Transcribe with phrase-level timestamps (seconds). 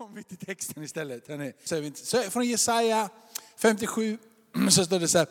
[0.00, 1.24] kommer vi till texten istället.
[1.94, 3.08] Så från Jesaja
[3.56, 4.18] 57
[4.70, 5.28] så står det så här.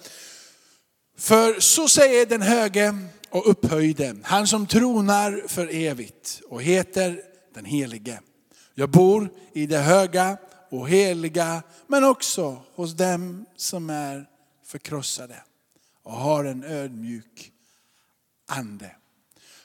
[1.17, 2.95] För så säger den höge
[3.29, 7.21] och upphöjde, han som tronar för evigt och heter
[7.53, 8.21] den helige.
[8.73, 10.37] Jag bor i det höga
[10.69, 14.25] och heliga, men också hos dem som är
[14.65, 15.43] förkrossade
[16.03, 17.51] och har en ödmjuk
[18.47, 18.95] ande.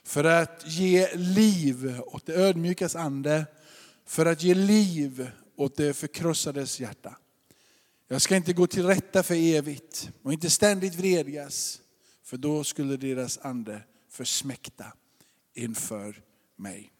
[0.04, 3.46] För att ge liv åt det ödmjukas ande,
[4.06, 7.16] för att ge liv åt det förkrossades hjärta.
[8.08, 11.80] Jag ska inte gå till rätta för evigt och inte ständigt vredgas,
[12.22, 14.86] för då skulle deras ande försmäkta
[15.54, 16.22] inför
[16.56, 16.92] mig.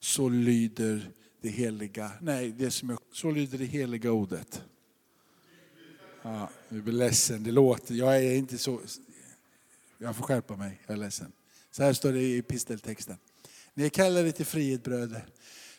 [0.00, 4.62] Så lyder det heliga, nej, det som jag, så lyder det heliga ordet.
[6.22, 8.80] Ja, jag blir ledsen, det låter, jag är inte så,
[9.98, 11.32] jag får skärpa mig, jag är ledsen.
[11.70, 13.16] Så här står det i episteltexten.
[13.74, 15.26] Ni är kallade till frihet bröder.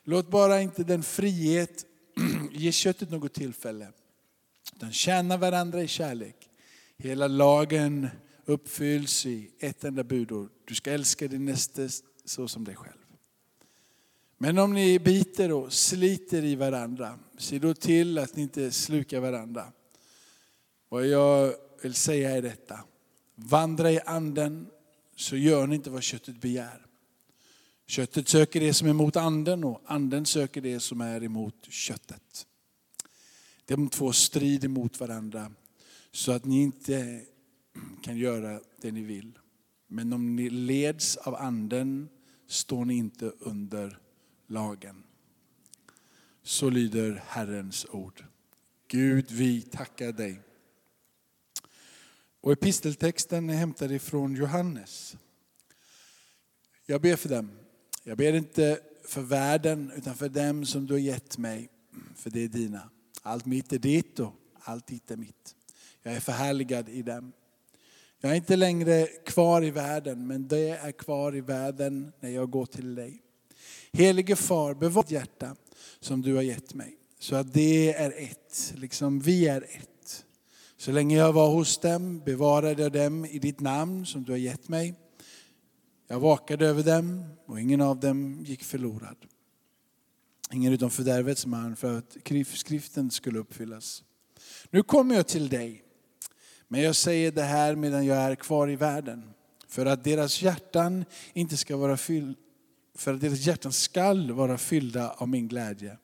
[0.03, 1.85] Låt bara inte den frihet
[2.51, 3.87] ge köttet något tillfälle.
[4.75, 6.49] Utan tjäna varandra i kärlek.
[6.97, 8.09] Hela lagen
[8.45, 10.49] uppfylls i ett enda budord.
[10.65, 11.89] Du ska älska din näste
[12.25, 12.93] så som dig själv.
[14.37, 19.19] Men om ni biter och sliter i varandra, se då till att ni inte slukar
[19.19, 19.71] varandra.
[20.89, 22.79] Vad jag vill säga är detta.
[23.35, 24.67] Vandra i anden
[25.15, 26.85] så gör ni inte vad köttet begär.
[27.85, 32.47] Köttet söker det som är emot anden och anden söker det som är emot köttet.
[33.65, 35.51] De två strider mot varandra
[36.11, 37.25] så att ni inte
[38.01, 39.39] kan göra det ni vill.
[39.87, 42.09] Men om ni leds av anden
[42.47, 43.99] står ni inte under
[44.47, 45.03] lagen.
[46.43, 48.23] Så lyder Herrens ord.
[48.87, 50.39] Gud, vi tackar dig.
[52.41, 55.15] Och episteltexten är hämtad ifrån Johannes.
[56.85, 57.62] Jag ber för dem.
[58.03, 61.69] Jag ber inte för världen utan för dem som du har gett mig.
[62.15, 62.89] För det är dina.
[63.21, 65.55] Allt mitt är ditt och allt ditt är mitt.
[66.03, 67.31] Jag är förhärligad i dem.
[68.19, 72.49] Jag är inte längre kvar i världen, men det är kvar i världen när jag
[72.49, 73.21] går till dig.
[73.93, 75.55] Helige far, bevara hjärta
[75.99, 76.97] som du har gett mig.
[77.19, 80.25] Så att det är ett, liksom vi är ett.
[80.77, 84.39] Så länge jag var hos dem bevarade jag dem i ditt namn som du har
[84.39, 84.95] gett mig.
[86.07, 89.17] Jag vakade över dem och ingen av dem gick förlorad.
[90.51, 92.17] Ingen utom fördärvets man för att
[92.53, 94.03] skriften skulle uppfyllas.
[94.69, 95.83] Nu kommer jag till dig.
[96.67, 99.33] Men jag säger det här medan jag är kvar i världen.
[99.67, 102.37] För att deras hjärtan inte ska vara fylld,
[102.95, 105.97] för att deras hjärtan skall vara fyllda av min glädje.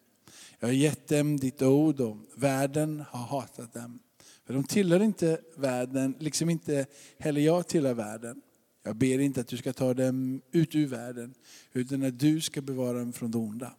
[0.60, 4.00] Jag har gett dem ditt ord och världen har hatat dem.
[4.46, 6.86] För de tillhör inte världen, liksom inte
[7.20, 8.42] heller jag tillhör världen.
[8.84, 11.34] Jag ber inte att du ska ta dem ut ur världen,
[11.74, 13.76] utan att du ska bevara dem från det onda.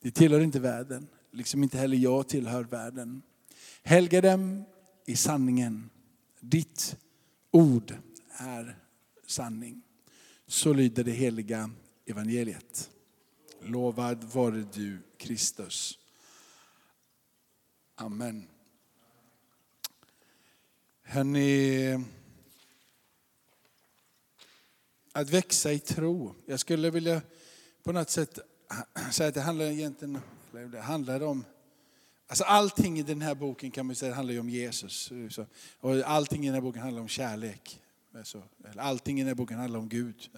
[0.00, 3.22] De tillhör inte världen, liksom inte heller jag tillhör världen.
[3.82, 4.64] Helga dem
[5.06, 5.90] i sanningen.
[6.40, 6.96] Ditt
[7.50, 7.94] ord
[8.30, 8.78] är
[9.26, 9.82] sanning.
[10.46, 11.70] Så lyder det heliga
[12.06, 12.90] evangeliet.
[13.62, 15.98] Lovad vare du Kristus.
[17.94, 18.46] Amen.
[21.02, 22.04] Hörrni,
[25.18, 26.34] att växa i tro.
[26.46, 27.22] Jag skulle vilja
[27.82, 28.38] på något sätt
[29.10, 30.20] säga att det handlar egentligen
[30.72, 31.44] det handlar om
[32.30, 35.12] Alltså allting i den här boken kan man säga handlar om Jesus.
[35.80, 37.80] Och allting i den här boken handlar om kärlek.
[38.14, 38.42] Alltså,
[38.76, 40.30] allting i den här boken handlar om Gud.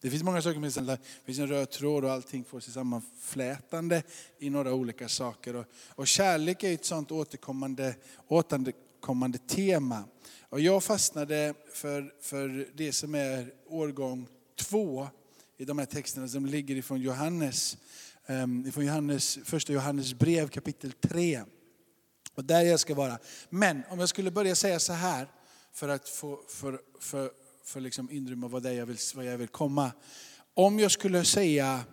[0.00, 4.02] Det finns många saker, det finns en röd tråd och allting får sig sammanflätande
[4.38, 5.64] i några olika saker.
[5.88, 7.94] Och kärlek är ett sånt återkommande,
[8.28, 10.04] återkommande tema.
[10.52, 15.08] Och jag fastnade för, för det som är årgång två
[15.56, 17.76] i de här texterna som ligger ifrån Johannes,
[18.26, 21.42] ehm, ifrån Johannes, första Johannes brev kapitel 3.
[22.34, 23.18] Och där jag ska vara.
[23.50, 25.28] Men om jag skulle börja säga så här
[25.72, 27.30] för att få för, för,
[27.64, 29.92] för liksom inrymma vad, det jag vill, vad jag vill komma.
[30.54, 31.84] Om jag skulle säga,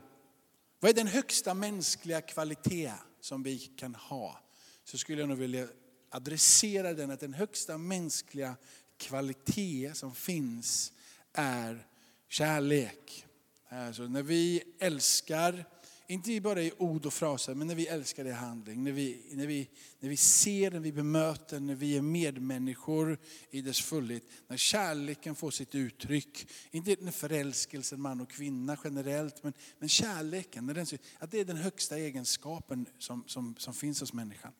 [0.79, 4.39] vad är den högsta mänskliga kvalitet som vi kan ha?
[4.83, 5.67] Så skulle jag nog vilja
[6.09, 8.55] adresserar den att den högsta mänskliga
[8.97, 10.93] kvalitet som finns
[11.33, 11.87] är
[12.27, 13.25] kärlek.
[13.69, 15.65] Alltså när vi älskar,
[16.07, 18.83] inte bara i ord och fraser, men när vi älskar i handling.
[18.83, 19.69] När vi, när, vi,
[19.99, 23.17] när vi ser, när vi bemöter, när vi är medmänniskor
[23.49, 24.23] i dess fullhet.
[24.47, 26.47] När kärleken får sitt uttryck.
[26.71, 30.65] Inte när förälskelsen man och kvinna generellt, men, men kärleken.
[30.65, 30.85] När den,
[31.19, 34.51] att det är den högsta egenskapen som, som, som finns hos människan.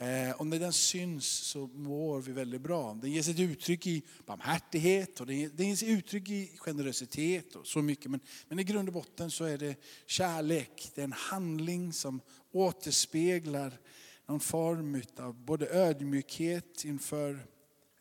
[0.00, 2.98] Eh, och när den syns så mår vi väldigt bra.
[3.02, 7.82] Den ger sig uttryck i barmhärtighet och den ger sig uttryck i generositet och så
[7.82, 8.10] mycket.
[8.10, 9.76] Men, men i grund och botten så är det
[10.06, 10.92] kärlek.
[10.94, 12.20] Det är en handling som
[12.52, 13.78] återspeglar
[14.26, 17.46] någon form av både ödmjukhet inför,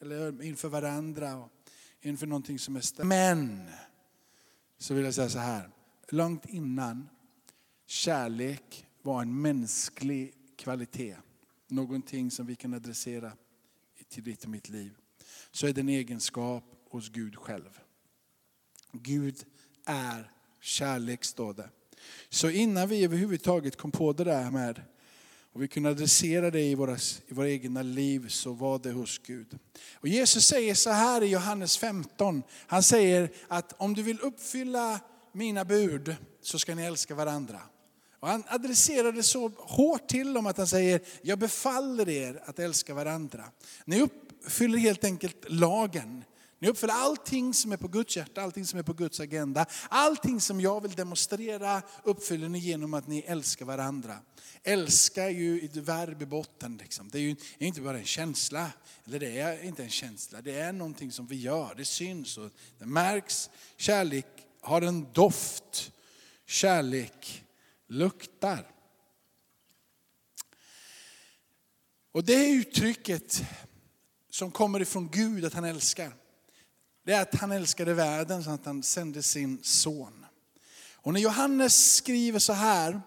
[0.02, 1.52] eller inför varandra och
[2.02, 3.08] inför någonting som är större.
[3.08, 3.70] Men,
[4.78, 5.70] så vill jag säga så här.
[6.10, 7.10] Långt innan
[7.88, 11.16] kärlek var en mänsklig kvalitet
[11.72, 13.32] någonting som vi kan adressera
[14.10, 14.96] till ditt och mitt liv,
[15.52, 17.80] så är det en egenskap hos Gud själv.
[18.92, 19.46] Gud
[19.86, 20.32] är
[20.62, 21.70] kärlek, står det.
[22.30, 24.82] Så innan vi överhuvudtaget kom på det där med
[25.54, 29.18] och vi kunde adressera det i våra, i våra egna liv så var det hos
[29.18, 29.60] Gud.
[29.94, 32.44] Och Jesus säger så här i Johannes 15.
[32.68, 35.00] Han säger att om du vill uppfylla
[35.32, 37.62] mina bud så ska ni älska varandra.
[38.20, 42.60] Och han adresserar det så hårt till dem att han säger, jag befaller er att
[42.60, 43.46] älska varandra.
[43.86, 46.24] Ni uppfyller helt enkelt lagen.
[46.62, 49.66] Ni uppfyller allting som är på Guds hjärta, allting som är på Guds agenda.
[49.90, 54.20] Allting som jag vill demonstrera uppfyller ni genom att ni älskar varandra.
[54.64, 56.78] Älska är ju ett verb i botten.
[56.78, 57.10] Liksom.
[57.10, 58.72] Det är ju inte bara en känsla,
[59.06, 61.76] eller det är inte en känsla, det är någonting som vi gör.
[61.78, 62.50] Det syns och
[62.80, 63.50] det märks.
[63.78, 64.26] Kärlek
[64.62, 65.92] har en doft.
[66.46, 67.44] Kärlek
[67.90, 68.72] luktar.
[72.12, 73.44] Och det uttrycket
[74.30, 76.14] som kommer ifrån Gud att han älskar,
[77.06, 80.26] det är att han älskade världen så att han sände sin son.
[80.94, 83.02] Och när Johannes skriver så här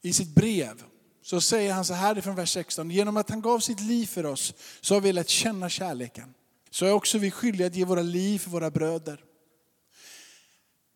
[0.00, 0.84] i sitt brev,
[1.22, 2.90] så säger han så här från vers 16.
[2.90, 6.34] Genom att han gav sitt liv för oss så har vi lärt känna kärleken.
[6.70, 9.24] Så är också vi skyldiga att ge våra liv för våra bröder.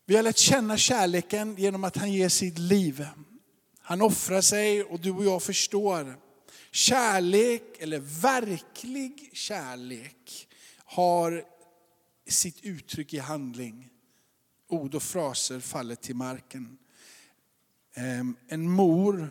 [0.09, 3.07] Vi har lärt känna kärleken genom att han ger sitt liv.
[3.79, 6.17] Han offrar sig och du och jag förstår.
[6.71, 10.47] Kärlek, eller verklig kärlek,
[10.77, 11.43] har
[12.27, 13.89] sitt uttryck i handling.
[14.67, 16.77] Ord och fraser faller till marken.
[17.93, 19.29] Ehm, en mor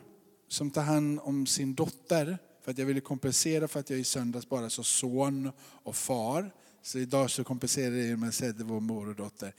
[0.48, 4.04] som tar hand om sin dotter, för att jag ville kompensera för att jag i
[4.04, 6.50] söndags bara sa son och far.
[6.88, 9.54] Så idag så kompenserar jag genom att säga att det var mor och dotter.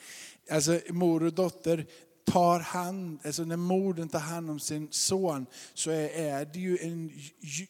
[0.52, 1.86] Alltså mor och dotter
[2.26, 6.78] tar hand, alltså när modern tar hand om sin son så är, är det ju
[6.78, 7.12] en,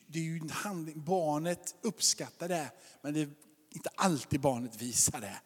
[0.07, 2.71] det är ju en handling, barnet uppskattar det,
[3.01, 3.29] men det är
[3.69, 5.37] inte alltid barnet visar det.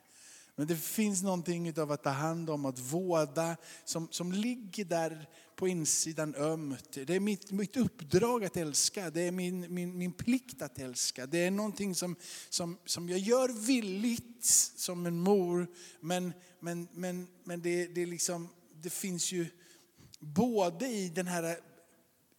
[0.55, 5.29] Men det finns någonting av att ta hand om, att vårda, som, som ligger där
[5.55, 6.91] på insidan ömt.
[6.91, 11.25] Det är mitt, mitt uppdrag att älska, det är min, min, min plikt att älska.
[11.25, 12.15] Det är någonting som,
[12.49, 14.45] som, som jag gör villigt
[14.75, 15.67] som en mor,
[15.99, 18.49] men, men, men, men det, det, liksom,
[18.81, 19.47] det finns ju
[20.19, 21.57] både i den här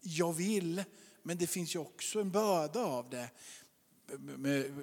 [0.00, 0.84] jag vill,
[1.22, 3.30] men det finns ju också en börda av det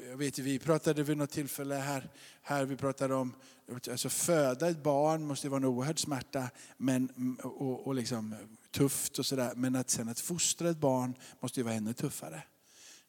[0.10, 2.10] jag vet, vi pratade vid något tillfälle här,
[2.42, 3.34] här vi pratade om
[3.72, 8.36] alltså föda ett barn måste vara en oerhörd smärta men, och, och liksom,
[8.72, 9.54] tufft och sådär.
[9.56, 12.44] Men att sen att fostra ett barn måste ju vara ännu tuffare.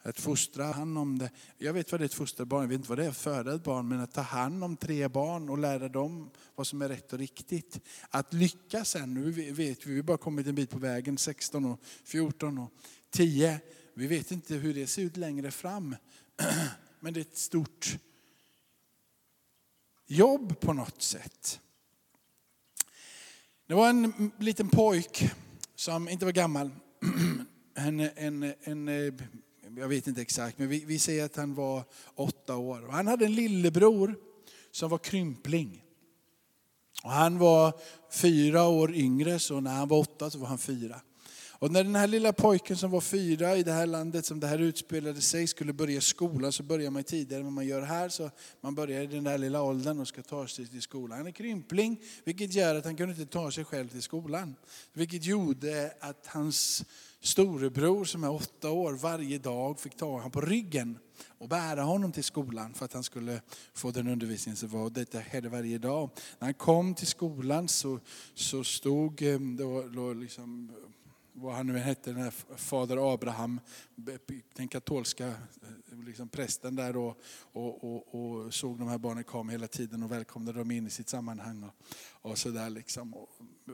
[0.05, 1.31] Att fostra hand om det.
[1.59, 3.17] Jag vet vad det är att fostra barn, jag vet inte vad det är att
[3.17, 3.89] föda ett barn.
[3.89, 7.19] Men att ta hand om tre barn och lära dem vad som är rätt och
[7.19, 7.81] riktigt.
[8.11, 11.65] Att lyckas sen, nu vet vi, vi har bara kommit en bit på vägen, 16
[11.65, 12.73] och 14 och
[13.11, 13.61] 10.
[13.95, 15.97] Vi vet inte hur det ser ut längre fram.
[17.01, 17.99] Men det är ett stort
[20.07, 21.61] jobb på något sätt.
[23.67, 25.31] Det var en liten pojk
[25.75, 26.71] som inte var gammal.
[27.75, 28.89] En, en, en,
[29.77, 31.85] jag vet inte exakt, men vi, vi säger att han var
[32.15, 32.89] åtta år.
[32.91, 34.15] han hade en lillebror
[34.71, 35.85] som var krympling.
[37.05, 37.81] Och han var
[38.11, 41.01] fyra år yngre, så när han var åtta så var han fyra.
[41.63, 44.47] Och när den här lilla pojken som var fyra i det här landet som det
[44.47, 48.09] här utspelade sig skulle börja skolan så börjar man tidigare än vad man gör här.
[48.09, 51.19] Så man börjar i den där lilla åldern och ska ta sig till skolan.
[51.19, 54.55] Han är krympling vilket gör att han kunde inte ta sig själv till skolan.
[54.93, 56.85] Vilket gjorde att hans
[57.21, 60.99] storebror som är åtta år varje dag fick ta honom på ryggen
[61.39, 63.41] och bära honom till skolan för att han skulle
[63.75, 64.91] få den undervisning som var.
[64.91, 66.11] Detta skedde varje dag.
[66.39, 68.01] När han kom till skolan så,
[68.35, 70.73] så stod eh, då, då, liksom,
[71.33, 73.61] vad han nu hette, den här fader Abraham,
[74.57, 75.35] den katolska eh,
[76.07, 77.19] liksom prästen där och,
[77.53, 80.91] och, och, och, såg de här barnen komma hela tiden och välkomnade dem in i
[80.91, 81.63] sitt sammanhang.
[81.63, 83.15] Och, och så där liksom.
[83.15, 83.29] och,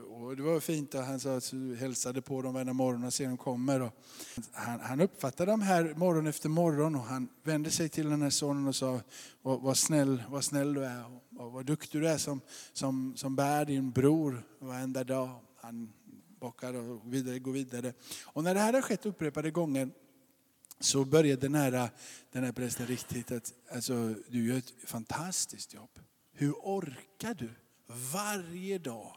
[0.09, 3.25] och, det var fint att han sa att hälsade på dem varje morgon och se
[3.25, 3.81] dem kommer.
[3.81, 3.93] Och
[4.51, 8.29] han, han uppfattade dem här morgon efter morgon och han vände sig till den här
[8.29, 8.99] sonen och sa
[9.41, 11.03] vad, vad, snäll, vad snäll du är
[11.37, 12.41] och vad duktig du är som,
[12.73, 15.39] som, som bär din bror varenda dag.
[15.61, 15.93] Han
[16.39, 17.93] bakar och vidare, går vidare.
[18.23, 19.89] Och när det här har skett upprepade gånger
[20.79, 21.89] så började den här,
[22.31, 25.99] den här prästen riktigt att alltså, du gör ett fantastiskt jobb.
[26.33, 27.49] Hur orkar du
[28.13, 29.15] varje dag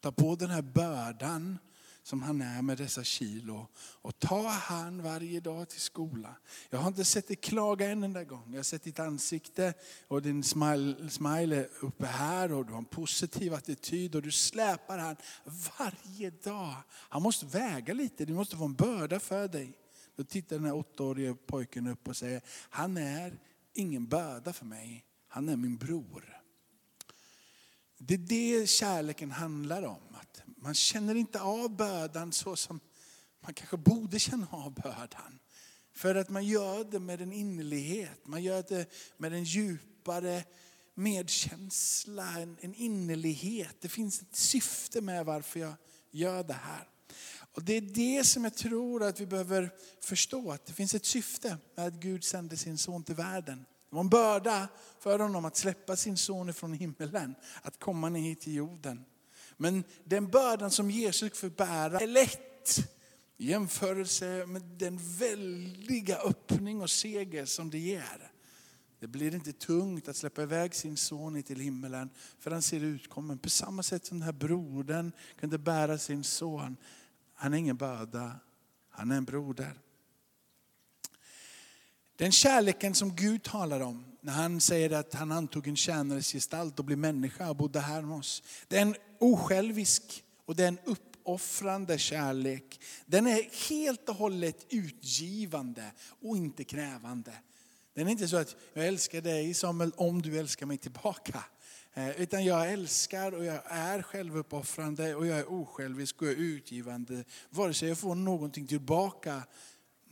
[0.00, 1.58] ta på den här bördan
[2.02, 6.34] som han är med dessa kilo och ta han varje dag till skolan.
[6.70, 8.44] Jag har inte sett dig klaga en enda gång.
[8.50, 9.74] Jag har sett ditt ansikte
[10.08, 14.30] och din smile, smile är uppe här och du har en positiv attityd och du
[14.30, 15.16] släpar han
[15.78, 16.74] varje dag.
[16.90, 19.78] Han måste väga lite, det måste vara en börda för dig.
[20.16, 23.38] Då tittar den här åttaårige pojken upp och säger, han är
[23.74, 26.38] ingen börda för mig, han är min bror.
[27.98, 30.11] Det är det kärleken handlar om.
[30.62, 32.80] Man känner inte av bördan så som
[33.40, 35.38] man kanske borde känna av bördan.
[35.94, 40.44] För att man gör det med en innerlighet, man gör det med en djupare
[40.94, 43.76] medkänsla, en, en innerlighet.
[43.80, 45.74] Det finns ett syfte med varför jag
[46.10, 46.88] gör det här.
[47.52, 51.06] Och Det är det som jag tror att vi behöver förstå, att det finns ett
[51.06, 53.64] syfte med att Gud sände sin son till världen.
[53.90, 54.68] Det var en börda
[55.00, 59.04] för honom att släppa sin son ifrån himmelen, att komma ner hit till jorden.
[59.62, 62.88] Men den bördan som Jesus fick bära är lätt
[63.36, 68.32] i jämförelse med den väldiga öppning och seger som det ger.
[68.98, 73.38] Det blir inte tungt att släppa iväg sin son till himmelen för han ser utkommen.
[73.38, 76.76] På samma sätt som den här brodern kunde bära sin son.
[77.34, 78.40] Han är ingen börda,
[78.90, 79.80] han är en broder.
[82.16, 86.78] Den kärleken som Gud talar om när han säger att han antog en tjänares gestalt
[86.78, 88.42] och blev människa och bodde här med oss.
[88.68, 92.80] Det är en osjälvisk och det är en uppoffrande kärlek.
[93.06, 97.32] Den är helt och hållet utgivande och inte krävande.
[97.94, 101.44] Den är inte så att jag älskar dig Samuel om du älskar mig tillbaka.
[101.94, 106.38] Eh, utan jag älskar och jag är självuppoffrande och jag är osjälvisk och jag är
[106.38, 107.24] utgivande.
[107.50, 109.42] Vare sig jag får någonting tillbaka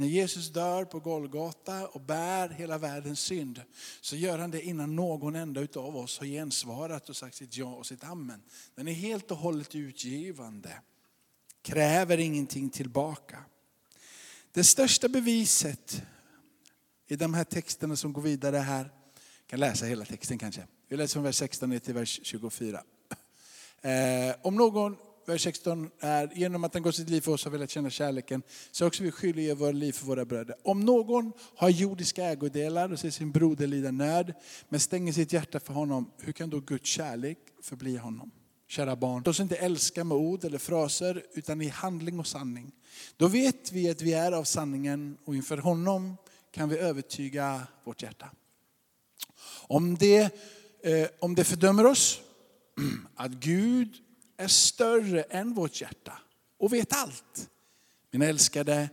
[0.00, 3.62] när Jesus dör på Golgata och bär hela världens synd
[4.00, 7.74] så gör han det innan någon enda av oss har gensvarat och sagt sitt ja
[7.74, 8.42] och sitt amen.
[8.74, 10.80] Den är helt och hållet utgivande.
[11.62, 13.44] Kräver ingenting tillbaka.
[14.52, 16.02] Det största beviset
[17.06, 20.66] i de här texterna som går vidare här, jag kan läsa hela texten kanske.
[20.88, 22.82] Vi läser från vers 16 ner till vers 24.
[23.80, 24.96] Eh, om någon
[25.26, 28.42] vers 16 är, genom att han gav sitt liv för oss har velat känna kärleken,
[28.70, 30.56] så också vi skyldiga våra liv för våra bröder.
[30.62, 34.34] Om någon har jordiska ägodelar och ser sin broder lida nöd,
[34.68, 38.30] men stänger sitt hjärta för honom, hur kan då Guds kärlek förbli honom?
[38.68, 42.72] Kära barn, låt oss inte älska med ord eller fraser, utan i handling och sanning.
[43.16, 46.16] Då vet vi att vi är av sanningen och inför honom
[46.50, 48.30] kan vi övertyga vårt hjärta.
[49.66, 50.20] Om det,
[50.82, 52.20] eh, om det fördömer oss,
[53.14, 53.94] att Gud
[54.40, 56.18] är större än vårt hjärta
[56.58, 57.50] och vet allt.
[58.10, 58.88] Mina älskade,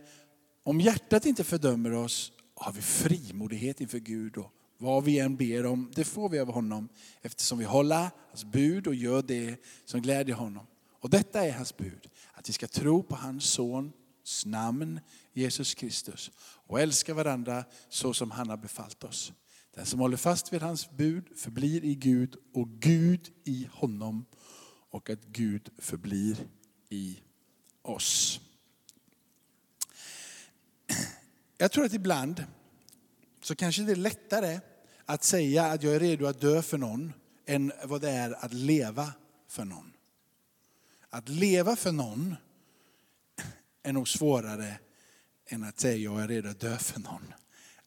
[0.62, 4.36] om hjärtat inte fördömer oss har vi frimodighet inför Gud.
[4.36, 6.88] Och vad vi än ber om, det får vi av honom.
[7.22, 10.66] Eftersom vi håller hans bud och gör det som glädjer honom.
[11.00, 15.00] Och detta är hans bud, att vi ska tro på hans sons namn,
[15.32, 16.30] Jesus Kristus.
[16.40, 19.32] Och älska varandra så som han har befallt oss.
[19.74, 24.24] Den som håller fast vid hans bud förblir i Gud och Gud i honom
[24.90, 26.36] och att Gud förblir
[26.88, 27.18] i
[27.82, 28.40] oss.
[31.56, 32.44] Jag tror att ibland
[33.42, 34.60] så kanske det är lättare
[35.04, 37.12] att säga att jag är redo att dö för någon
[37.46, 39.12] än vad det är att leva
[39.48, 39.92] för någon.
[41.10, 42.36] Att leva för någon
[43.82, 44.78] är nog svårare
[45.46, 47.34] än att säga jag är redo att dö för någon.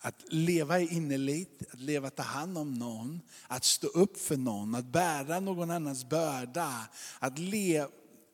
[0.03, 4.85] Att leva innerligt, att leva ta hand om någon, att stå upp för någon, att
[4.85, 6.89] bära någon annans börda.
[7.19, 7.87] Att leva,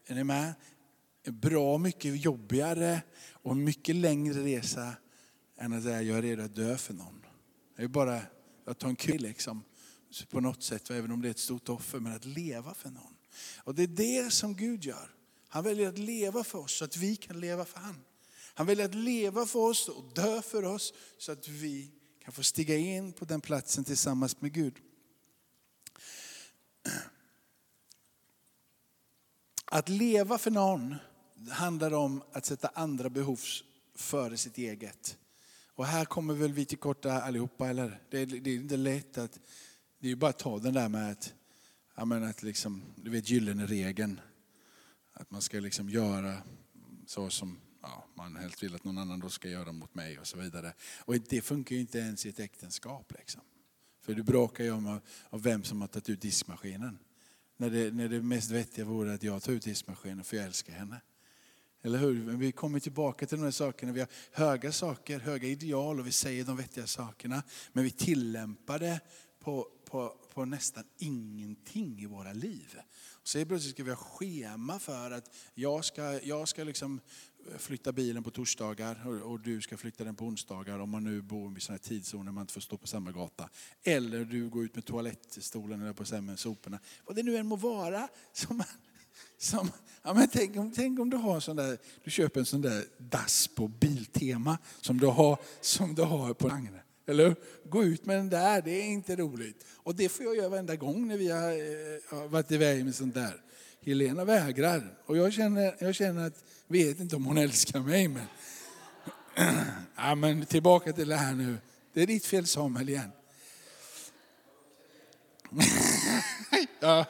[0.06, 0.54] är ni med?
[1.24, 4.94] Bra mycket jobbigare och en mycket längre resa
[5.58, 7.26] än att säga jag är redo att dö för någon.
[7.78, 8.22] Det är bara
[8.66, 9.64] att ta en kul liksom,
[10.30, 13.16] på något sätt, även om det är ett stort offer, men att leva för någon.
[13.58, 15.14] Och det är det som Gud gör.
[15.50, 18.02] Han väljer att leva för oss så att vi kan leva för honom.
[18.58, 22.44] Han väljer att leva för oss och dö för oss så att vi kan få
[22.44, 24.74] stiga in på den platsen tillsammans med Gud.
[29.66, 30.96] Att leva för någon
[31.50, 33.40] handlar om att sätta andra behov
[33.96, 35.18] före sitt eget.
[35.74, 38.02] Och här kommer väl vi till korta allihopa, eller?
[38.10, 39.40] Det är, det är inte lätt att,
[40.00, 41.34] det är bara att ta den där med att,
[42.06, 44.20] menar att liksom, du vet gyllene regeln.
[45.14, 46.38] Att man ska liksom göra
[47.06, 50.28] så som ja, man helst vill att någon annan då ska göra mot mig och
[50.28, 50.74] så vidare.
[51.00, 53.14] Och det funkar ju inte ens i ett äktenskap.
[53.18, 53.42] Liksom.
[54.02, 57.00] För du bråkar ju om vem som har tagit ut diskmaskinen.
[57.58, 60.74] När det, när det mest vettiga vore att jag tar ut diskmaskinen för jag älskar
[60.74, 61.02] henne.
[61.82, 62.24] Eller hur?
[62.24, 63.92] Men vi kommer tillbaka till de här sakerna.
[63.92, 67.44] Vi har höga saker, höga ideal och vi säger de vettiga sakerna.
[67.74, 69.00] Men vi tillämpar det
[69.40, 72.80] på, på, på nästan ingenting i våra liv.
[73.24, 77.00] Så plötsligt ska vi ha schema för att jag ska, jag ska liksom
[77.58, 81.58] flytta bilen på torsdagar och, du ska flytta den på onsdagar om man nu bor
[81.58, 83.50] i sådana tidszoner man inte får stå på samma gata.
[83.84, 86.80] Eller du går ut med toalettstolen eller på sämre med soporna.
[87.06, 88.08] Vad det nu än må vara.
[88.34, 88.64] Som,
[89.38, 89.72] som,
[90.04, 92.84] ja, men tänk, om, tänk om du har sån där, du köper en sån där
[92.98, 96.84] dass på Biltema som du har, som du har på Agne.
[97.08, 97.36] Eller
[97.70, 99.66] Gå ut med den där, det är inte roligt.
[99.74, 102.96] Och det får jag göra varenda gång när vi har, eh, har varit iväg med
[102.96, 103.42] sånt där.
[103.82, 104.98] Helena vägrar.
[105.06, 108.26] Och jag känner, jag känner att, vet inte om hon älskar mig men...
[110.00, 111.58] Ja, men tillbaka till det här nu.
[111.94, 113.12] Det är ditt fel Samuel igen.
[116.80, 117.06] ja.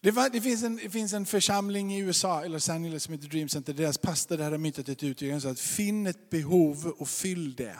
[0.00, 3.14] Det, var, det, finns en, det, finns en, församling i USA, i Los Angeles, som
[3.14, 3.72] heter Dream Center.
[3.72, 5.32] Deras pastor där har myntat ett uttryck.
[5.32, 7.76] Han sa att finn ett behov och fyll det.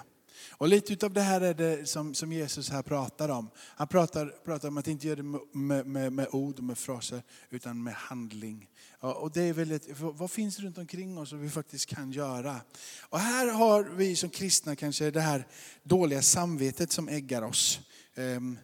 [0.58, 3.50] Och lite av det här är det som, som Jesus här pratar om.
[3.58, 7.22] Han pratar, pratar om att inte göra det med, med, med ord och med fraser,
[7.50, 8.68] utan med handling.
[9.00, 12.60] och det är väldigt, vad finns runt omkring oss som vi faktiskt kan göra?
[13.00, 15.46] Och här har vi som kristna kanske det här
[15.82, 17.80] dåliga samvetet som äggar oss.
[18.14, 18.58] Ehm,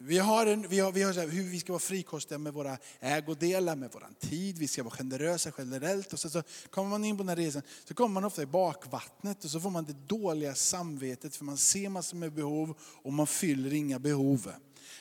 [0.00, 3.76] vi har, en, vi har, vi har hur vi ska vara frikostiga med våra ägodelar,
[3.76, 4.58] med vår tid.
[4.58, 6.12] Vi ska vara generösa generellt.
[6.12, 8.46] Och så, så kommer man in på den här resan så kommer man ofta i
[8.46, 13.12] bakvattnet och så får man det dåliga samvetet för man ser massor med behov och
[13.12, 14.52] man fyller inga behov.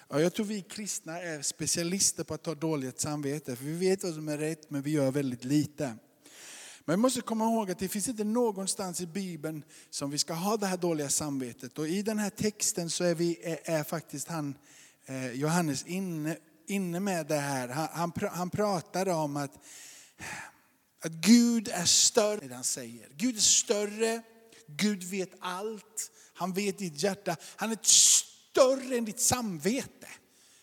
[0.10, 3.56] Ja, jag tror vi kristna är specialister på att ta dåligt samvete.
[3.56, 5.94] För vi vet vad som är rätt men vi gör väldigt lite.
[6.86, 10.34] Men vi måste komma ihåg att det finns inte någonstans i Bibeln som vi ska
[10.34, 11.80] ha det här dåliga samvetet.
[11.80, 14.56] Och i den här texten så är, vi, är, är faktiskt han,
[15.06, 17.68] eh, Johannes inne, inne med det här.
[17.68, 19.54] Han, han, han pratar om att,
[21.02, 23.10] att Gud är större, det han säger.
[23.16, 24.22] Gud är större,
[24.68, 26.12] Gud vet allt.
[26.34, 27.36] Han vet ditt hjärta.
[27.56, 30.08] Han är större än ditt samvete.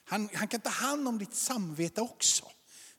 [0.04, 2.46] Han, han kan ta hand om ditt samvete också.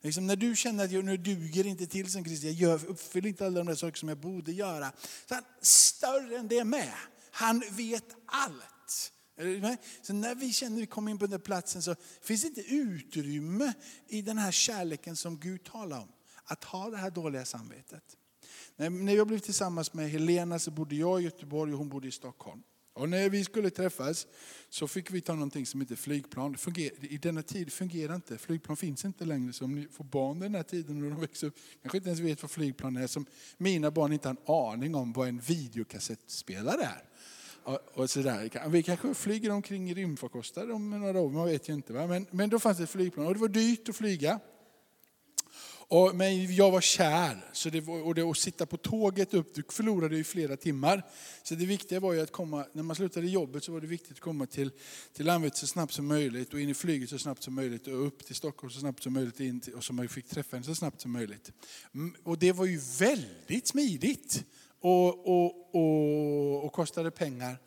[0.01, 3.45] Liksom när du känner att jag nu duger inte till som kristen, jag uppfyller inte
[3.45, 4.91] alla de där saker som jag borde göra.
[5.25, 6.93] Så han större än det med.
[7.31, 9.11] Han vet allt.
[10.01, 12.47] Så när vi känner att vi kommer in på den där platsen så finns det
[12.47, 13.73] inte utrymme
[14.07, 16.11] i den här kärleken som Gud talar om.
[16.43, 18.03] Att ha det här dåliga samvetet.
[18.75, 22.11] När jag blev tillsammans med Helena så bodde jag i Göteborg och hon bodde i
[22.11, 22.63] Stockholm.
[22.97, 24.27] Och när vi skulle träffas
[24.69, 26.57] så fick vi ta någonting som heter flygplan.
[27.01, 29.53] I denna tid fungerar inte, flygplan finns inte längre.
[29.53, 32.21] Så om ni får barn den här tiden när de växer upp, kanske inte ens
[32.21, 33.07] vet vad flygplan är.
[33.07, 33.25] Som
[33.57, 37.03] mina barn inte har en aning om vad en videokassettspelare är.
[37.93, 38.69] Och, sådär.
[38.69, 41.93] Vi kanske flyger omkring i rymdfarkoster om några år, man vet ju inte.
[41.93, 42.07] Va?
[42.07, 44.39] Men, men då fanns det ett flygplan och det var dyrt att flyga.
[45.89, 49.55] Och, men jag var kär, så det var, och det, att sitta på tåget upp,
[49.55, 51.03] du förlorade ju flera timmar.
[51.43, 54.11] Så det viktiga var ju att komma, när man slutade jobbet så var det viktigt
[54.11, 54.71] att komma till,
[55.13, 58.07] till Landvetter så snabbt som möjligt och in i flyget så snabbt som möjligt och
[58.07, 60.65] upp till Stockholm så snabbt som möjligt in till, och så man fick träffa henne
[60.65, 61.51] så snabbt som möjligt.
[61.93, 64.43] Mm, och det var ju väldigt smidigt
[64.79, 67.57] och, och, och, och kostade pengar.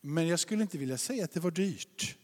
[0.00, 2.16] Men jag skulle inte vilja säga att det var dyrt.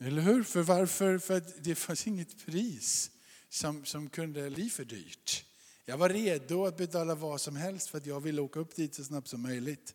[0.00, 0.42] Eller hur?
[0.42, 1.18] För varför?
[1.18, 3.10] För att det fanns inget pris
[3.48, 5.44] som, som kunde bli för dyrt.
[5.84, 8.94] Jag var redo att betala vad som helst för att jag ville åka upp dit
[8.94, 9.94] så snabbt som möjligt.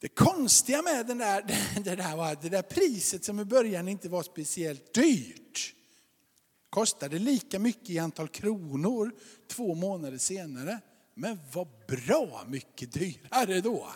[0.00, 1.42] Det konstiga med den där,
[1.84, 5.74] det där var att det där priset som i början inte var speciellt dyrt
[6.70, 9.12] kostade lika mycket i antal kronor
[9.48, 10.80] två månader senare.
[11.14, 13.88] Men var bra mycket dyrare då.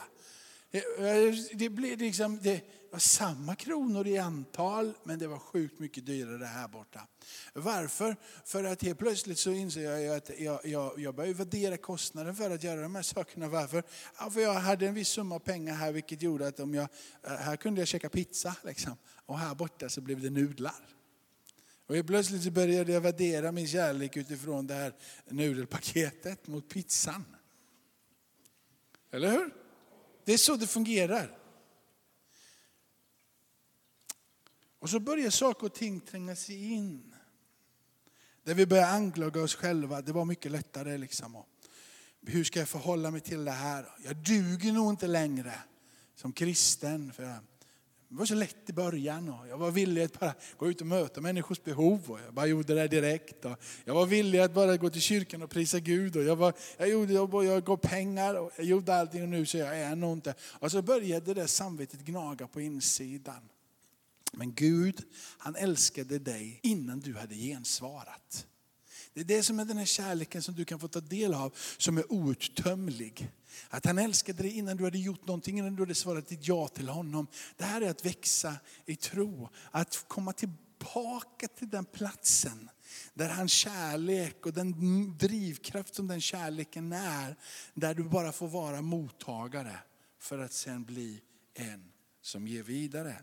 [0.74, 6.06] Det, eh, blev liksom, det var samma kronor i antal, men det var sjukt mycket
[6.06, 7.06] dyrare här borta.
[7.52, 8.16] Varför?
[8.44, 12.50] För att helt plötsligt så inser jag att jag, jag, jag började värdera kostnaden för
[12.50, 13.48] att göra de här sakerna.
[13.48, 13.82] Varför?
[14.18, 16.88] Ja, för jag hade en viss summa pengar här, vilket gjorde att om jag,
[17.22, 18.56] eh, här kunde jag käka pizza.
[18.64, 18.96] Liksom.
[19.26, 20.88] Och här borta så blev det nudlar.
[21.86, 24.94] Och helt plötsligt så började jag värdera min kärlek utifrån det här
[25.28, 27.24] nudelpaketet mot pizzan.
[29.10, 29.63] Eller hur?
[30.24, 31.38] Det är så det fungerar.
[34.78, 37.14] Och så börjar saker och ting tränga sig in.
[38.42, 40.02] Där vi börjar anklaga oss själva.
[40.02, 41.44] Det var mycket lättare liksom.
[42.26, 43.88] Hur ska jag förhålla mig till det här?
[44.04, 45.54] Jag duger nog inte längre
[46.14, 47.12] som kristen.
[47.12, 47.22] För
[48.14, 50.86] det var så lätt i början och jag var villig att bara gå ut och
[50.86, 53.44] möta människors behov och jag bara gjorde det direkt.
[53.44, 56.54] Och jag var villig att bara gå till kyrkan och prisa Gud och jag, var,
[56.76, 59.96] jag, gjorde, jag, jag gav pengar och jag gjorde allting och nu så jag är
[59.96, 60.34] nog inte.
[60.40, 63.48] Och så började det samvetet gnaga på insidan.
[64.32, 65.02] Men Gud,
[65.38, 68.46] han älskade dig innan du hade gensvarat.
[69.14, 71.56] Det är det som är den här kärleken som du kan få ta del av,
[71.76, 73.30] som är outtömlig.
[73.68, 76.68] Att han älskade dig innan du hade gjort någonting, innan du hade svarat ditt ja
[76.68, 77.26] till honom.
[77.56, 82.70] Det här är att växa i tro, att komma tillbaka till den platsen
[83.14, 84.74] där hans kärlek och den
[85.18, 87.36] drivkraft som den kärleken är,
[87.74, 89.78] där du bara får vara mottagare
[90.18, 91.20] för att sen bli
[91.54, 93.16] en som ger vidare.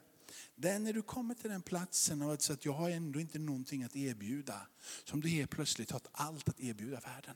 [0.61, 3.83] Det är när du kommer till den platsen och att jag har ändå inte någonting
[3.83, 4.67] att erbjuda,
[5.03, 7.35] som du helt plötsligt har allt att erbjuda världen.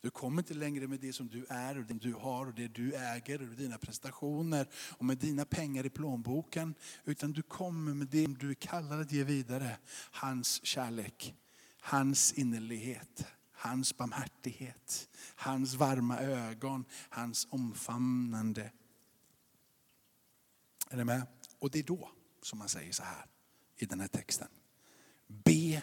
[0.00, 2.68] Du kommer inte längre med det som du är och det du har och det
[2.68, 6.74] du äger och dina prestationer och med dina pengar i plånboken.
[7.04, 9.78] Utan du kommer med det du är kallad att ge vidare.
[10.10, 11.34] Hans kärlek,
[11.80, 18.72] hans innerlighet, hans barmhärtighet, hans varma ögon, hans omfamnande.
[20.90, 21.26] Är ni med?
[21.58, 22.13] Och det är då
[22.44, 23.26] som man säger så här
[23.76, 24.48] i den här texten.
[25.26, 25.82] Be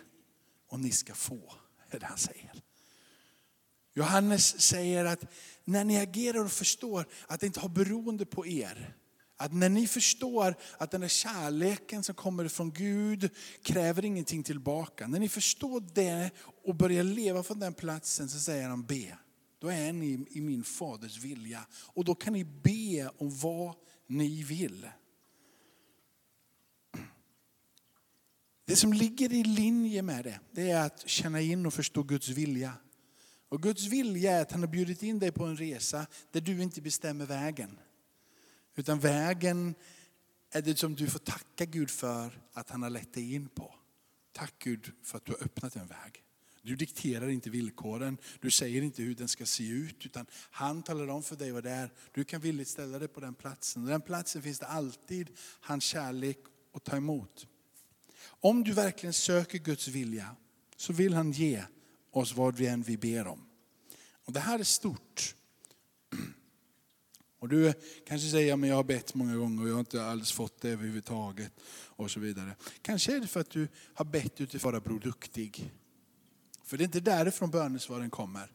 [0.67, 1.53] och ni ska få,
[1.89, 2.51] är det han säger.
[3.93, 5.25] Johannes säger att
[5.65, 8.95] när ni agerar och förstår att det inte har beroende på er,
[9.37, 13.29] att när ni förstår att den här kärleken som kommer från Gud
[13.63, 15.07] kräver ingenting tillbaka.
[15.07, 16.29] När ni förstår det
[16.63, 19.17] och börjar leva från den platsen så säger han be.
[19.59, 21.67] Då är ni i min faders vilja.
[21.73, 23.75] Och då kan ni be om vad
[24.07, 24.87] ni vill.
[28.71, 32.29] Det som ligger i linje med det, det är att känna in och förstå Guds
[32.29, 32.73] vilja.
[33.49, 36.61] Och Guds vilja är att han har bjudit in dig på en resa där du
[36.61, 37.79] inte bestämmer vägen.
[38.75, 39.75] Utan vägen
[40.51, 43.75] är det som du får tacka Gud för att han har lett dig in på.
[44.31, 46.23] Tack Gud för att du har öppnat en väg.
[46.61, 51.07] Du dikterar inte villkoren, du säger inte hur den ska se ut, utan han talar
[51.07, 51.93] om för dig vad det är.
[52.11, 53.83] Du kan villigt ställa dig på den platsen.
[53.83, 55.29] Och den platsen finns det alltid
[55.61, 56.37] hans kärlek
[56.73, 57.47] att ta emot.
[58.23, 60.35] Om du verkligen söker Guds vilja
[60.77, 61.63] så vill han ge
[62.11, 63.45] oss vad vi än vi ber om.
[64.25, 65.35] Och det här är stort.
[67.39, 67.73] Och du
[68.07, 70.69] kanske säger att jag har bett många gånger och jag har inte alls fått det
[70.69, 71.51] överhuvudtaget.
[71.69, 72.55] Och så vidare.
[72.81, 75.71] Kanske är det för att du har bett utifrån att vara Bror Duktig.
[76.63, 78.51] För det är inte därifrån bönesvaren kommer.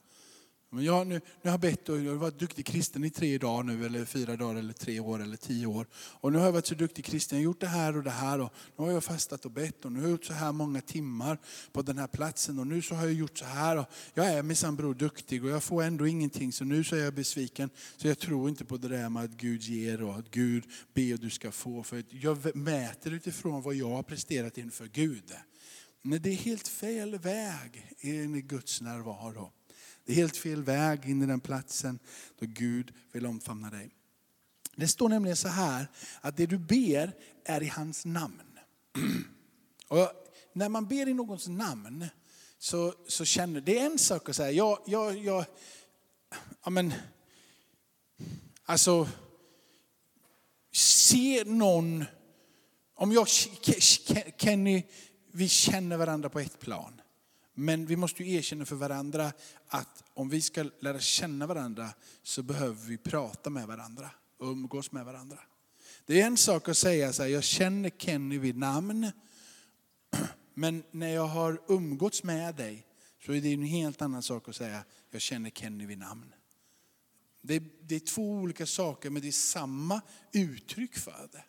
[0.70, 3.38] Men jag, nu, nu har jag bett och jag har varit duktig kristen i tre
[3.38, 5.86] dagar nu, eller fyra dagar, eller tre år, eller tio år.
[5.94, 8.10] Och nu har jag varit så duktig kristen, jag har gjort det här och det
[8.10, 8.40] här.
[8.40, 10.80] Och nu har jag fastat och bett och nu har jag gjort så här många
[10.80, 11.38] timmar
[11.72, 12.58] på den här platsen.
[12.58, 13.76] Och nu så har jag gjort så här.
[13.78, 16.52] Och jag är minsann bror duktig och jag får ändå ingenting.
[16.52, 17.70] Så nu så är jag besviken.
[17.96, 21.12] Så jag tror inte på det där med att Gud ger och att Gud ber
[21.12, 21.82] och du ska få.
[21.82, 25.32] För jag mäter utifrån vad jag har presterat inför Gud.
[26.02, 29.52] Men det är helt fel väg in i Guds närvaro.
[30.06, 31.98] Det är helt fel väg in i den platsen
[32.38, 33.90] då Gud vill omfamna dig.
[34.76, 35.88] Det står nämligen så här
[36.20, 37.12] att det du ber
[37.44, 38.58] är i hans namn.
[39.88, 40.08] Och
[40.52, 42.06] när man ber i någons namn
[42.58, 45.44] så, så känner, det är en sak att säga, jag, jag, jag,
[46.64, 46.92] ja men,
[48.64, 49.08] alltså,
[50.72, 52.04] se någon,
[52.94, 53.28] om jag,
[54.38, 54.82] Kenny,
[55.32, 57.00] vi känner varandra på ett plan.
[57.58, 59.32] Men vi måste ju erkänna för varandra
[59.68, 61.88] att om vi ska lära känna varandra
[62.22, 65.38] så behöver vi prata med varandra och umgås med varandra.
[66.06, 69.10] Det är en sak att säga så här, jag känner Kenny vid namn.
[70.54, 72.86] Men när jag har umgåtts med dig
[73.26, 76.34] så är det en helt annan sak att säga, jag känner Kenny vid namn.
[77.42, 80.00] Det är, det är två olika saker men det är samma
[80.32, 81.44] uttryck för det.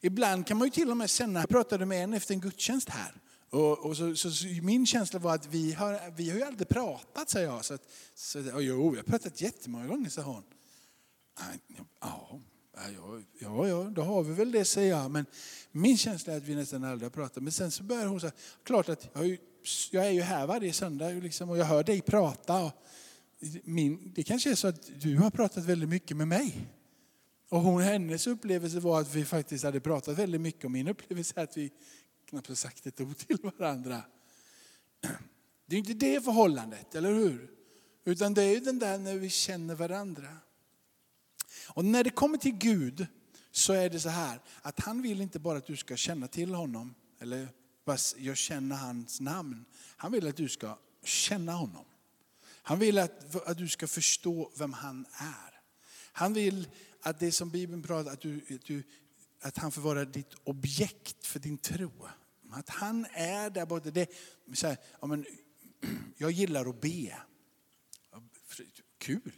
[0.00, 2.88] Ibland kan man ju till och med känna, jag pratade med en efter en gudstjänst
[2.88, 3.14] här.
[3.54, 6.68] Och, och så, så, så, min känsla var att vi har, vi har ju aldrig
[6.68, 7.64] pratat, sa jag.
[7.64, 7.82] Så, att,
[8.14, 10.42] så, och jo, vi har pratat jättemånga gånger, sa hon.
[11.38, 11.44] Ja,
[12.00, 12.40] ja,
[13.38, 15.10] ja, ja, då har vi väl det, säger jag.
[15.10, 15.26] Men
[15.72, 17.42] min känsla är att vi nästan aldrig har pratat.
[17.42, 18.32] Men sen så börjar hon säga,
[18.64, 19.38] klart att jag, ju,
[19.90, 22.64] jag är ju här varje söndag liksom, och jag hör dig prata.
[22.64, 22.72] Och
[23.64, 26.68] min, det kanske är så att du har pratat väldigt mycket med mig.
[27.48, 30.64] Och hon, hennes upplevelse var att vi faktiskt hade pratat väldigt mycket.
[30.64, 31.70] Och min upplevelse är att vi
[32.34, 34.02] knappt har sagt ett ord till varandra.
[35.66, 37.50] Det är inte det förhållandet, eller hur?
[38.04, 40.36] Utan det är ju den där när vi känner varandra.
[41.68, 43.06] Och när det kommer till Gud
[43.50, 46.54] så är det så här att han vill inte bara att du ska känna till
[46.54, 47.48] honom, eller
[48.16, 49.64] jag känner hans namn.
[49.96, 51.84] Han vill att du ska känna honom.
[52.62, 55.60] Han vill att, att du ska förstå vem han är.
[56.12, 56.68] Han vill
[57.02, 58.82] att det som Bibeln pratar att du, att du
[59.44, 61.90] att han får vara ditt objekt för din tro.
[62.54, 63.90] Att han är där borta.
[63.90, 64.10] Det,
[64.52, 65.26] så här, ja, men,
[66.16, 67.16] jag gillar att be.
[68.98, 69.32] Kul.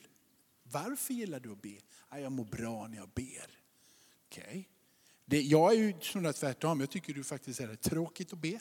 [0.63, 1.79] Varför gillar du att be?
[2.11, 3.47] Ja, jag mår bra när jag ber.
[4.27, 4.65] Okay.
[5.25, 6.81] Det, jag är ju snarare tvärtom.
[6.81, 8.61] Jag tycker du faktiskt är det tråkigt att be.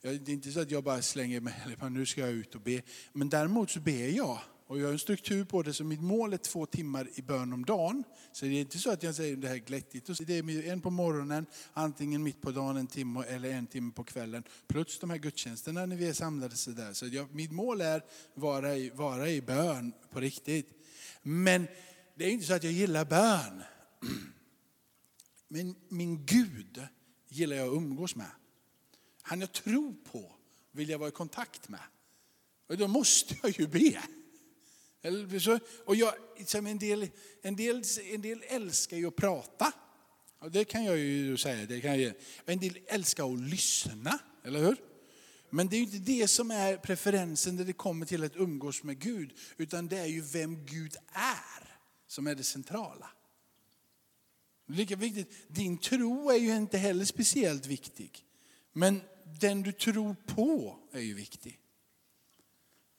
[0.00, 1.54] Det är inte så att jag bara slänger mig,
[1.90, 2.82] nu ska jag ut och be.
[3.12, 4.40] Men däremot så ber jag.
[4.70, 7.52] Och jag har en struktur på det, så mitt mål är två timmar i bön
[7.52, 8.04] om dagen.
[8.32, 10.26] Så det är inte så att jag säger det här glättigt.
[10.26, 14.04] Det är en på morgonen, antingen mitt på dagen en timme eller en timme på
[14.04, 14.44] kvällen.
[14.66, 16.92] Plus de här gudstjänsterna när vi är samlade så där.
[16.92, 20.68] Så jag, mitt mål är att vara i, vara i bön på riktigt.
[21.22, 21.66] Men
[22.14, 23.62] det är inte så att jag gillar bön.
[25.48, 26.86] Men min Gud
[27.28, 28.30] gillar jag att umgås med.
[29.22, 30.32] Han jag tror på
[30.72, 31.80] vill jag vara i kontakt med.
[32.68, 34.02] Och då måste jag ju be.
[35.84, 36.14] Och jag,
[36.54, 37.08] en, del,
[37.42, 37.82] en, del,
[38.12, 39.72] en del älskar ju att prata.
[40.38, 41.66] Och det kan jag ju säga.
[41.66, 42.12] Det kan jag,
[42.44, 44.76] en del älskar att lyssna, eller hur?
[45.50, 48.82] Men det är ju inte det som är preferensen när det kommer till att umgås
[48.82, 49.32] med Gud.
[49.56, 53.10] Utan det är ju vem Gud är som är det centrala.
[54.66, 58.24] Lika viktigt, din tro är ju inte heller speciellt viktig.
[58.72, 59.02] Men
[59.40, 61.58] den du tror på är ju viktig.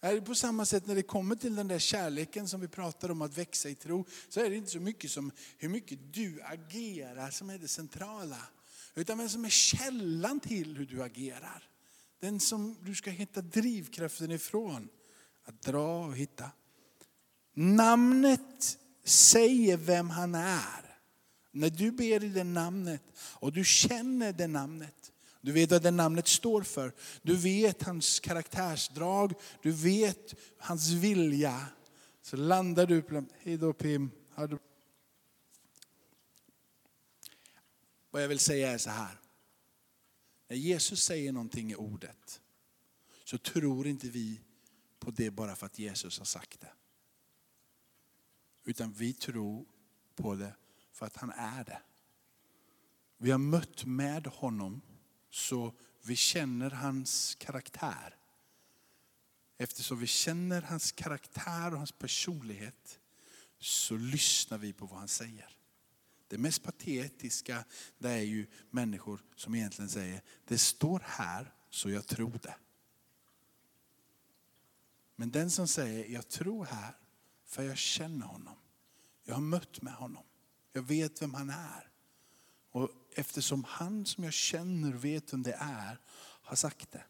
[0.03, 3.21] Är på samma sätt när det kommer till den där kärleken som vi pratar om
[3.21, 7.29] att växa i tro, så är det inte så mycket som hur mycket du agerar
[7.29, 8.37] som är det centrala.
[8.95, 11.63] Utan vem som är källan till hur du agerar.
[12.19, 14.89] Den som du ska hitta drivkraften ifrån.
[15.43, 16.51] Att dra och hitta.
[17.53, 20.97] Namnet säger vem han är.
[21.51, 25.10] När du ber i det namnet och du känner det namnet.
[25.41, 26.93] Du vet vad det namnet står för.
[27.21, 29.33] Du vet hans karaktärsdrag.
[29.61, 31.67] Du vet hans vilja.
[32.21, 34.11] Så landar du på, hej då Pim.
[38.11, 39.19] Vad jag vill säga är så här.
[40.47, 42.41] När Jesus säger någonting i ordet
[43.23, 44.41] så tror inte vi
[44.99, 46.71] på det bara för att Jesus har sagt det.
[48.63, 49.65] Utan vi tror
[50.15, 50.55] på det
[50.91, 51.81] för att han är det.
[53.17, 54.81] Vi har mött med honom
[55.31, 58.15] så vi känner hans karaktär.
[59.57, 62.99] Eftersom vi känner hans karaktär och hans personlighet
[63.59, 65.57] så lyssnar vi på vad han säger.
[66.27, 67.65] Det mest patetiska
[67.97, 72.55] det är ju människor som egentligen säger, det står här så jag tror det.
[75.15, 76.97] Men den som säger, jag tror här
[77.45, 78.55] för jag känner honom.
[79.23, 80.23] Jag har mött med honom.
[80.73, 81.90] Jag vet vem han är.
[82.71, 85.99] Och eftersom han som jag känner och vet vem det är
[86.41, 87.03] har sagt det.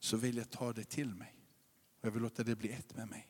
[0.00, 1.34] Så vill jag ta det till mig.
[2.00, 3.28] Och jag vill låta det bli ett med mig.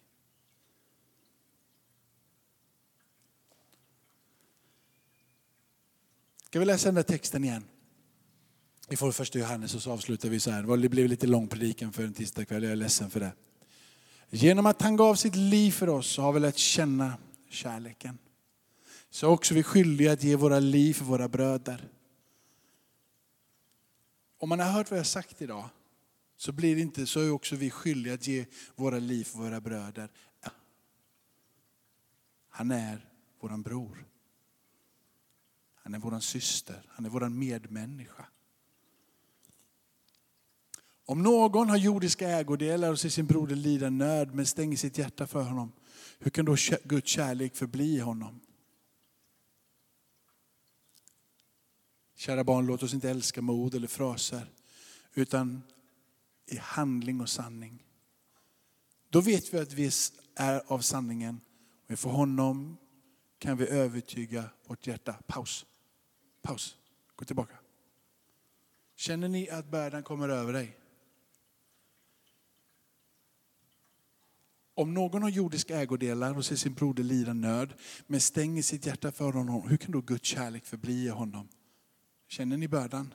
[6.46, 7.64] Ska vi läsa den där texten igen?
[8.88, 10.76] Vi får första Johannes och så avslutar vi så här.
[10.76, 13.32] Det blev lite lång predikan för en tisdagkväll, jag är ledsen för det.
[14.30, 18.18] Genom att han gav sitt liv för oss så har vi lärt känna kärleken.
[19.14, 21.88] Så är också vi skyldiga att ge våra liv för våra bröder.
[24.38, 25.68] Om man har hört vad jag sagt idag
[26.36, 28.46] så blir det inte så är också vi skyldiga att ge
[28.76, 30.10] våra liv för våra bröder.
[32.48, 33.08] Han är
[33.40, 34.06] våran bror.
[35.74, 38.26] Han är våran syster, han är våran medmänniska.
[41.04, 45.26] Om någon har jordiska ägodelar och ser sin broder lida nöd men stänger sitt hjärta
[45.26, 45.72] för honom,
[46.18, 48.40] hur kan då Guds kärlek förbli honom?
[52.14, 54.50] Kära barn, låt oss inte älska med ord eller fraser,
[55.14, 55.62] utan
[56.46, 57.84] i handling och sanning.
[59.08, 59.90] Då vet vi att vi
[60.34, 61.40] är av sanningen
[61.84, 62.76] och inför honom
[63.38, 65.12] kan vi övertyga vårt hjärta.
[65.26, 65.66] Paus.
[66.42, 66.76] Paus.
[67.16, 67.54] Gå tillbaka.
[68.96, 70.78] Känner ni att bördan kommer över dig?
[74.74, 77.74] Om någon har jordiska ägodelar och ser sin broder lida nöd,
[78.06, 81.48] men stänger sitt hjärta för honom, hur kan då Guds kärlek förbli i honom?
[82.34, 83.14] Känner ni bördan?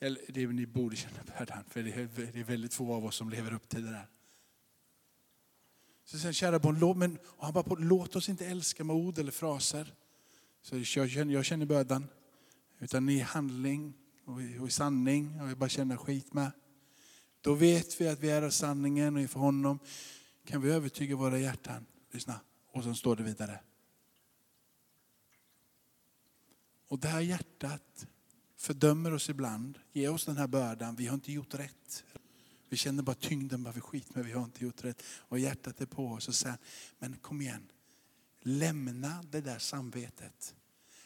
[0.00, 3.16] Eller det, ni borde känna bördan, för det är, det är väldigt få av oss
[3.16, 4.08] som lever upp till det där.
[6.04, 8.96] Så säger kära barn, låt, men, och han bara på, låt oss inte älska med
[8.96, 9.94] ord eller fraser.
[10.62, 12.06] Så jag känner, jag känner bördan.
[12.78, 16.50] Utan i handling och i, och i sanning, och jag bara känner skit med.
[17.40, 19.78] Då vet vi att vi är av sanningen och inför honom
[20.44, 21.86] kan vi övertyga våra hjärtan.
[22.10, 22.40] Lyssna,
[22.72, 23.60] och så står det vidare.
[26.88, 28.06] Och det här hjärtat
[28.56, 32.04] fördömer oss ibland, ger oss den här bördan, vi har inte gjort rätt.
[32.68, 35.02] Vi känner bara tyngden, bara vi skit men vi har inte gjort rätt.
[35.06, 36.58] Och hjärtat är på oss och säger,
[36.98, 37.70] men kom igen,
[38.40, 40.54] lämna det där samvetet.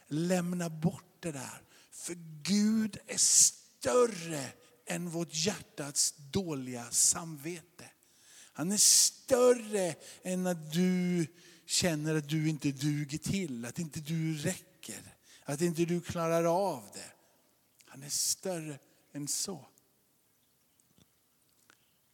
[0.07, 1.63] Lämna bort det där.
[1.91, 4.53] För Gud är större
[4.87, 7.85] än vårt hjärtats dåliga samvete.
[8.53, 11.27] Han är större än att du
[11.67, 15.18] känner att du inte duger till, att inte du räcker.
[15.49, 17.13] Att inte du klarar av det.
[17.85, 18.79] Han är större
[19.13, 19.67] än så.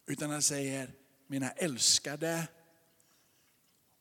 [0.05, 0.93] Utan han säger,
[1.27, 2.47] mina älskade,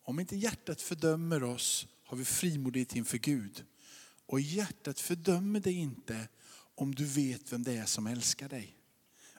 [0.02, 3.64] om inte hjärtat fördömer oss har vi frimodighet inför Gud.
[4.26, 6.28] Och hjärtat fördömer dig inte
[6.74, 8.76] om du vet vem det är som älskar dig.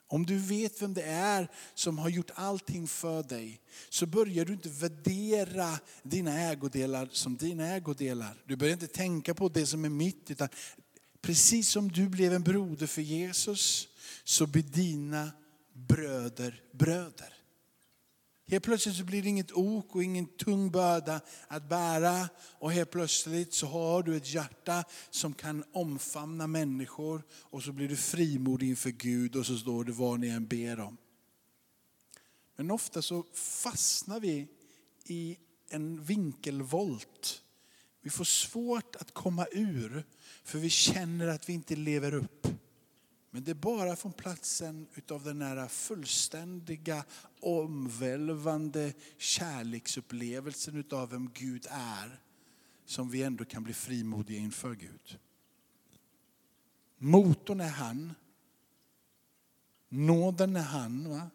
[0.08, 4.52] Om du vet vem det är som har gjort allting för dig, så börjar du
[4.52, 8.42] inte värdera dina ägodelar som dina ägodelar.
[8.46, 10.48] Du börjar inte tänka på det som är mitt, utan
[11.20, 13.88] precis som du blev en broder för Jesus,
[14.24, 15.30] så blir dina
[15.72, 17.35] bröder bröder.
[18.48, 22.28] Helt plötsligt så blir det inget ok och ingen tung börda att bära.
[22.38, 27.22] Och helt plötsligt så har du ett hjärta som kan omfamna människor.
[27.30, 30.80] Och så blir du frimodig inför Gud och så står det vad ni än ber
[30.80, 30.96] om.
[32.56, 34.48] Men ofta så fastnar vi
[35.04, 35.36] i
[35.68, 37.42] en vinkelvolt.
[38.00, 40.04] Vi får svårt att komma ur
[40.44, 42.46] för vi känner att vi inte lever upp.
[43.36, 47.04] Men det är bara från platsen utav den här fullständiga,
[47.40, 52.20] omvälvande kärleksupplevelsen utav vem Gud är,
[52.84, 55.18] som vi ändå kan bli frimodiga inför Gud.
[56.98, 58.14] Motorn är han.
[59.88, 61.10] Nåden är han.
[61.10, 61.30] Va?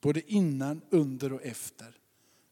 [0.00, 1.96] Både innan, under och efter.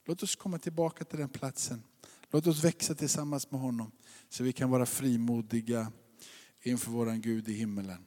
[0.04, 1.82] Låt oss komma tillbaka till den platsen.
[2.30, 3.92] Låt oss växa tillsammans med honom
[4.28, 5.92] så vi kan vara frimodiga
[6.62, 8.04] inför våran Gud i himmelen.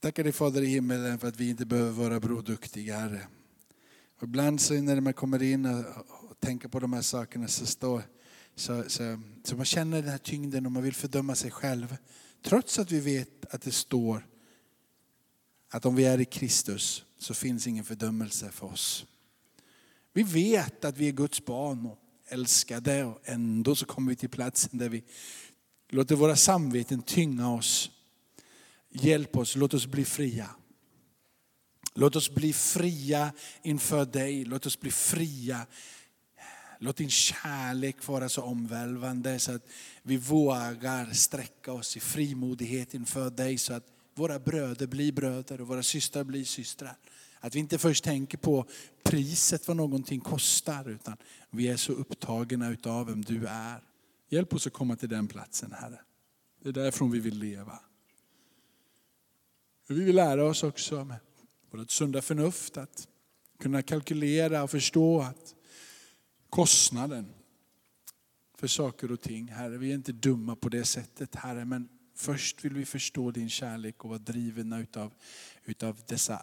[0.00, 3.26] Tackar dig Fader i himmelen för att vi inte behöver vara broduktiga Herre.
[4.16, 8.02] Och ibland så när man kommer in och tänker på de här sakerna så, står,
[8.54, 11.96] så, så, så man känner den här tyngden och man vill fördöma sig själv.
[12.42, 14.26] Trots att vi vet att det står
[15.70, 19.06] att om vi är i Kristus så finns ingen fördömelse för oss.
[20.12, 24.28] Vi vet att vi är Guds barn och älskade och ändå så kommer vi till
[24.28, 25.04] platsen där vi
[25.88, 27.90] låter våra samveten tynga oss
[28.92, 30.50] Hjälp oss, låt oss bli fria.
[31.94, 35.66] Låt oss bli fria inför dig, låt oss bli fria.
[36.78, 39.66] Låt din kärlek vara så omvälvande så att
[40.02, 45.68] vi vågar sträcka oss i frimodighet inför dig så att våra bröder blir bröder och
[45.68, 46.96] våra systrar blir systrar.
[47.40, 48.66] Att vi inte först tänker på
[49.02, 51.16] priset vad någonting kostar utan
[51.50, 53.82] vi är så upptagna utav vem du är.
[54.28, 56.00] Hjälp oss att komma till den platsen Herre.
[56.62, 57.80] Det är därifrån vi vill leva.
[59.92, 61.16] Vi vill lära oss också med
[61.70, 63.08] vårt sunda förnuft att
[63.58, 65.54] kunna kalkylera och förstå att
[66.50, 67.34] kostnaden
[68.58, 72.64] för saker och ting, Herre, vi är inte dumma på det sättet, Herre, men först
[72.64, 75.14] vill vi förstå din kärlek och vara drivna utav,
[75.64, 76.42] utav dessa,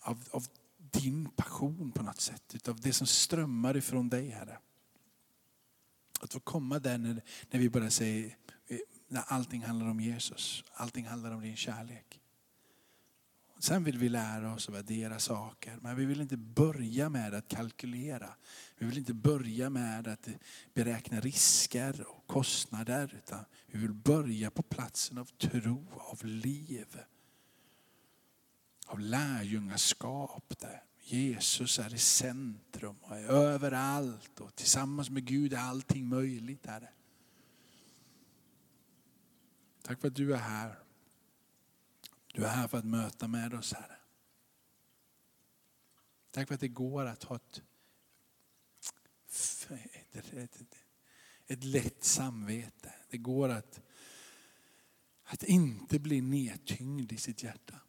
[0.00, 4.58] av, av din passion på något sätt, utav det som strömmar ifrån dig, Herre.
[6.20, 8.36] Att få komma där när, när vi bara säger,
[9.10, 10.64] när allting handlar om Jesus.
[10.72, 12.20] Allting handlar om din kärlek.
[13.58, 17.48] Sen vill vi lära oss att värdera saker, men vi vill inte börja med att
[17.48, 18.34] kalkylera.
[18.78, 20.28] Vi vill inte börja med att
[20.74, 27.00] beräkna risker och kostnader, utan vi vill börja på platsen av tro, av liv.
[28.86, 35.58] Av lärjungaskap där Jesus är i centrum och är överallt och tillsammans med Gud är
[35.58, 36.66] allting möjligt.
[36.66, 36.88] Herre.
[39.90, 40.78] Tack för att du är här.
[42.26, 43.96] Du är här för att möta med oss Herre.
[46.30, 47.62] Tack för att det går att ha ett,
[50.12, 50.74] ett, ett,
[51.46, 52.94] ett lätt samvete.
[53.08, 53.80] Det går att,
[55.24, 57.80] att inte bli nedtyngd i sitt hjärta.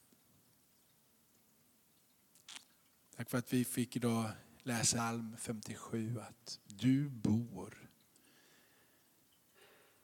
[3.16, 4.32] Tack för att vi fick idag
[4.64, 7.90] läsa psalm 57 att du bor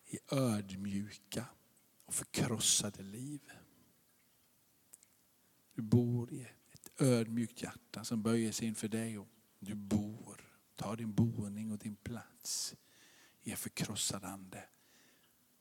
[0.06, 1.46] i ödmjuka
[2.08, 3.42] och förkrossade liv.
[5.74, 9.28] Du bor i ett ödmjukt hjärta som böjer sig inför dig och
[9.60, 12.76] du bor, tar din boning och din plats
[13.42, 14.64] i en förkrossad ande.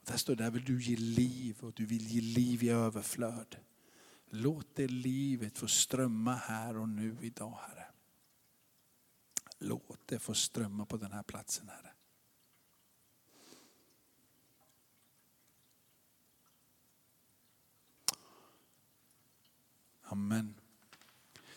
[0.00, 3.56] Och där står där vill du ge liv och du vill ge liv i överflöd.
[4.30, 7.86] Låt det livet få strömma här och nu idag Herre.
[9.58, 11.95] Låt det få strömma på den här platsen Herre.
[20.16, 20.65] Amen.